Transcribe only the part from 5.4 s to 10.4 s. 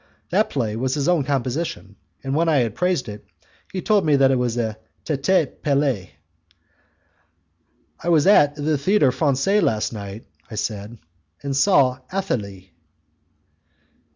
pelee'. "I was at the Theatre Francais last night,"